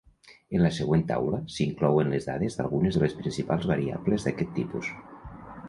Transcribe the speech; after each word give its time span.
En 0.59 0.61
la 0.63 0.69
següent 0.77 1.03
taula 1.11 1.39
s'inclouen 1.57 2.09
les 2.15 2.25
dades 2.31 2.57
d'algunes 2.61 2.97
de 2.99 3.05
les 3.05 3.15
principals 3.21 3.71
variables 3.75 4.29
d'aquest 4.29 4.53
tipus. 4.59 4.93